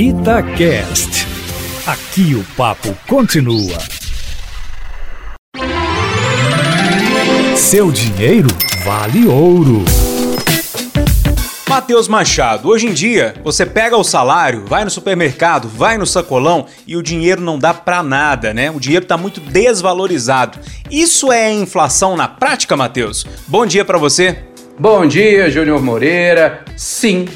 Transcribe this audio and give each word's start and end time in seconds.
Itacast. 0.00 1.26
Aqui 1.84 2.32
o 2.32 2.44
papo 2.56 2.96
continua. 3.08 3.76
Seu 7.56 7.90
dinheiro 7.90 8.46
vale 8.84 9.26
ouro. 9.26 9.84
Matheus 11.68 12.06
Machado, 12.06 12.68
hoje 12.68 12.86
em 12.86 12.92
dia 12.92 13.34
você 13.42 13.66
pega 13.66 13.96
o 13.96 14.04
salário, 14.04 14.64
vai 14.68 14.84
no 14.84 14.90
supermercado, 14.90 15.66
vai 15.66 15.98
no 15.98 16.06
sacolão 16.06 16.66
e 16.86 16.96
o 16.96 17.02
dinheiro 17.02 17.40
não 17.40 17.58
dá 17.58 17.74
pra 17.74 18.00
nada, 18.00 18.54
né? 18.54 18.70
O 18.70 18.78
dinheiro 18.78 19.04
tá 19.04 19.16
muito 19.16 19.40
desvalorizado. 19.40 20.60
Isso 20.88 21.32
é 21.32 21.52
inflação 21.52 22.16
na 22.16 22.28
prática, 22.28 22.76
Matheus? 22.76 23.26
Bom 23.48 23.66
dia 23.66 23.84
para 23.84 23.98
você. 23.98 24.44
Bom 24.78 25.04
dia, 25.08 25.50
Júnior 25.50 25.82
Moreira. 25.82 26.64
Sim, 26.76 27.26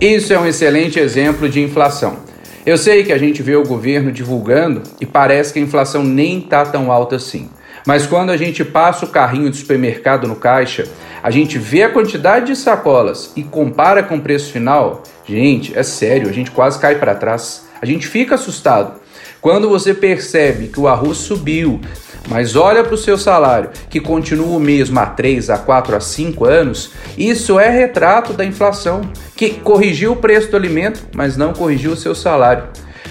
isso 0.00 0.32
é 0.32 0.38
um 0.38 0.46
excelente 0.46 0.98
exemplo 0.98 1.48
de 1.48 1.62
inflação. 1.62 2.18
Eu 2.66 2.76
sei 2.76 3.04
que 3.04 3.12
a 3.12 3.18
gente 3.18 3.42
vê 3.42 3.56
o 3.56 3.64
governo 3.64 4.12
divulgando 4.12 4.82
e 5.00 5.06
parece 5.06 5.52
que 5.52 5.58
a 5.58 5.62
inflação 5.62 6.02
nem 6.02 6.38
está 6.38 6.64
tão 6.66 6.92
alta 6.92 7.16
assim. 7.16 7.48
Mas 7.86 8.06
quando 8.06 8.30
a 8.30 8.36
gente 8.36 8.64
passa 8.64 9.04
o 9.04 9.08
carrinho 9.08 9.48
do 9.48 9.56
supermercado 9.56 10.26
no 10.26 10.36
caixa, 10.36 10.86
a 11.22 11.30
gente 11.30 11.56
vê 11.58 11.84
a 11.84 11.88
quantidade 11.88 12.46
de 12.46 12.56
sacolas 12.56 13.32
e 13.36 13.42
compara 13.42 14.02
com 14.02 14.16
o 14.16 14.20
preço 14.20 14.52
final, 14.52 15.02
gente, 15.24 15.76
é 15.78 15.82
sério, 15.82 16.28
a 16.28 16.32
gente 16.32 16.50
quase 16.50 16.78
cai 16.78 16.96
para 16.96 17.14
trás. 17.14 17.65
A 17.80 17.86
gente 17.86 18.06
fica 18.06 18.34
assustado. 18.34 19.00
Quando 19.40 19.68
você 19.68 19.94
percebe 19.94 20.68
que 20.68 20.80
o 20.80 20.88
arroz 20.88 21.18
subiu, 21.18 21.80
mas 22.28 22.56
olha 22.56 22.82
para 22.82 22.94
o 22.94 22.98
seu 22.98 23.16
salário, 23.16 23.70
que 23.88 24.00
continua 24.00 24.56
o 24.56 24.60
mesmo 24.60 24.98
há 24.98 25.06
3, 25.06 25.50
a 25.50 25.58
4, 25.58 25.96
a 25.96 26.00
5 26.00 26.44
anos, 26.44 26.90
isso 27.16 27.60
é 27.60 27.68
retrato 27.68 28.32
da 28.32 28.44
inflação, 28.44 29.02
que 29.36 29.50
corrigiu 29.50 30.12
o 30.12 30.16
preço 30.16 30.50
do 30.50 30.56
alimento, 30.56 31.06
mas 31.14 31.36
não 31.36 31.52
corrigiu 31.52 31.92
o 31.92 31.96
seu 31.96 32.14
salário. 32.14 32.64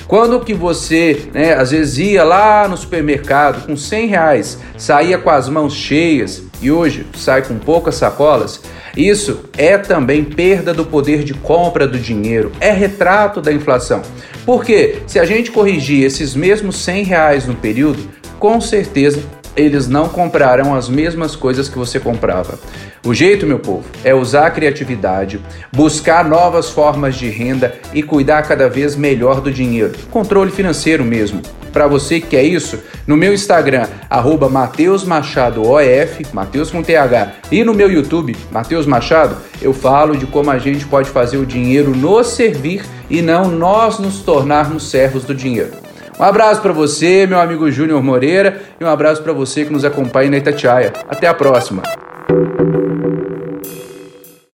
Quando 0.07 0.39
que 0.39 0.53
você, 0.53 1.29
né, 1.33 1.53
às 1.53 1.71
vezes 1.71 1.97
ia 1.97 2.23
lá 2.23 2.67
no 2.67 2.77
supermercado 2.77 3.65
com 3.65 3.75
100 3.75 4.07
reais, 4.07 4.59
saía 4.77 5.17
com 5.17 5.31
as 5.31 5.49
mãos 5.49 5.73
cheias 5.73 6.43
e 6.61 6.71
hoje 6.71 7.07
sai 7.15 7.41
com 7.41 7.57
poucas 7.57 7.95
sacolas, 7.95 8.61
isso 8.95 9.41
é 9.57 9.77
também 9.77 10.23
perda 10.23 10.73
do 10.73 10.85
poder 10.85 11.23
de 11.23 11.33
compra 11.33 11.87
do 11.87 11.97
dinheiro, 11.97 12.51
é 12.59 12.71
retrato 12.71 13.41
da 13.41 13.51
inflação. 13.51 14.03
Porque 14.45 14.97
se 15.07 15.17
a 15.19 15.25
gente 15.25 15.51
corrigir 15.51 16.03
esses 16.03 16.35
mesmos 16.35 16.77
100 16.77 17.03
reais 17.03 17.47
no 17.47 17.55
período, 17.55 18.07
com 18.39 18.61
certeza 18.61 19.23
eles 19.55 19.87
não 19.87 20.09
comprarão 20.09 20.75
as 20.75 20.89
mesmas 20.89 21.35
coisas 21.35 21.69
que 21.69 21.77
você 21.77 21.99
comprava. 21.99 22.59
O 23.05 23.13
jeito, 23.13 23.45
meu 23.45 23.59
povo, 23.59 23.85
é 24.03 24.13
usar 24.13 24.47
a 24.47 24.51
criatividade, 24.51 25.39
buscar 25.71 26.25
novas 26.25 26.69
formas 26.69 27.15
de 27.15 27.29
renda 27.29 27.75
e 27.93 28.01
cuidar 28.01 28.43
cada 28.43 28.67
vez 28.67 28.95
melhor 28.95 29.41
do 29.41 29.51
dinheiro. 29.51 29.93
Controle 30.11 30.51
financeiro 30.51 31.03
mesmo. 31.03 31.41
Para 31.71 31.87
você 31.87 32.21
que 32.21 32.27
quer 32.27 32.43
isso, 32.43 32.79
no 33.05 33.17
meu 33.17 33.33
Instagram, 33.33 33.85
arroba 34.09 34.47
Mateus 34.47 35.03
Machado 35.03 35.61
OF, 35.61 36.25
Mateus 36.31 36.71
com 36.71 36.81
TH, 36.81 37.33
e 37.51 37.65
no 37.65 37.73
meu 37.73 37.91
YouTube, 37.91 38.35
Mateus 38.49 38.85
Machado, 38.85 39.37
eu 39.61 39.73
falo 39.73 40.15
de 40.15 40.25
como 40.25 40.49
a 40.49 40.57
gente 40.57 40.85
pode 40.85 41.09
fazer 41.09 41.37
o 41.37 41.45
dinheiro 41.45 41.95
nos 41.95 42.27
servir 42.27 42.81
e 43.09 43.21
não 43.21 43.51
nós 43.51 43.99
nos 43.99 44.19
tornarmos 44.21 44.89
servos 44.89 45.25
do 45.25 45.35
dinheiro. 45.35 45.84
Um 46.17 46.23
abraço 46.23 46.61
para 46.61 46.71
você, 46.71 47.27
meu 47.27 47.39
amigo 47.39 47.69
Júnior 47.69 48.01
Moreira, 48.01 48.61
e 48.79 48.83
um 48.85 48.87
abraço 48.87 49.21
para 49.21 49.33
você 49.33 49.65
que 49.65 49.73
nos 49.73 49.83
acompanha 49.83 50.31
na 50.31 50.37
Itatiaia. 50.37 50.93
Até 51.09 51.27
a 51.27 51.33
próxima. 51.33 51.83